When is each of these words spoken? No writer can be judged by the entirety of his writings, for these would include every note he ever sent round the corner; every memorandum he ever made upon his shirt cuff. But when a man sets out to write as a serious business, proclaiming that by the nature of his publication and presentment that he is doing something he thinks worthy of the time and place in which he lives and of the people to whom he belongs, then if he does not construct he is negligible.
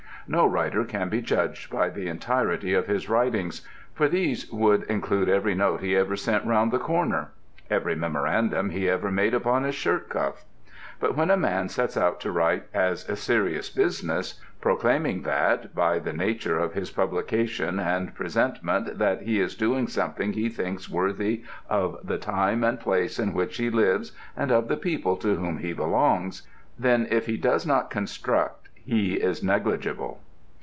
No 0.27 0.45
writer 0.47 0.85
can 0.85 1.09
be 1.09 1.21
judged 1.21 1.69
by 1.69 1.89
the 1.89 2.07
entirety 2.07 2.73
of 2.73 2.87
his 2.87 3.09
writings, 3.09 3.67
for 3.93 4.07
these 4.07 4.49
would 4.49 4.83
include 4.83 5.27
every 5.27 5.53
note 5.55 5.81
he 5.81 5.93
ever 5.97 6.15
sent 6.15 6.45
round 6.45 6.71
the 6.71 6.79
corner; 6.79 7.31
every 7.69 7.95
memorandum 7.95 8.69
he 8.69 8.87
ever 8.89 9.11
made 9.11 9.33
upon 9.33 9.63
his 9.63 9.75
shirt 9.75 10.07
cuff. 10.07 10.45
But 11.01 11.17
when 11.17 11.29
a 11.29 11.35
man 11.35 11.67
sets 11.67 11.97
out 11.97 12.21
to 12.21 12.31
write 12.31 12.63
as 12.73 13.09
a 13.09 13.17
serious 13.17 13.69
business, 13.69 14.39
proclaiming 14.61 15.23
that 15.23 15.75
by 15.75 15.99
the 15.99 16.13
nature 16.13 16.57
of 16.57 16.75
his 16.75 16.91
publication 16.91 17.77
and 17.77 18.15
presentment 18.15 18.99
that 18.99 19.23
he 19.23 19.41
is 19.41 19.53
doing 19.55 19.89
something 19.89 20.31
he 20.31 20.47
thinks 20.47 20.89
worthy 20.89 21.43
of 21.69 21.99
the 22.05 22.17
time 22.17 22.63
and 22.63 22.79
place 22.79 23.19
in 23.19 23.33
which 23.33 23.57
he 23.57 23.69
lives 23.69 24.13
and 24.37 24.49
of 24.49 24.69
the 24.69 24.77
people 24.77 25.17
to 25.17 25.35
whom 25.35 25.57
he 25.57 25.73
belongs, 25.73 26.43
then 26.79 27.05
if 27.11 27.25
he 27.25 27.35
does 27.35 27.67
not 27.67 27.89
construct 27.89 28.59
he 28.83 29.13
is 29.13 29.43
negligible. 29.43 30.19